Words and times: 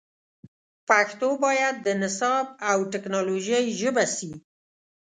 پښتو 0.87 1.29
باید 1.45 1.75
د 1.85 1.87
نصاب 2.01 2.45
او 2.71 2.77
ټکنالوژۍ 2.93 3.63
ژبه 3.79 4.05
سي 4.15 4.31